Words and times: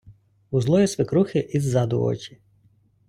у 0.51 0.61
злої 0.61 0.87
свекрухи 0.87 1.39
і 1.39 1.59
ззаду 1.59 2.03
очі 2.03 2.37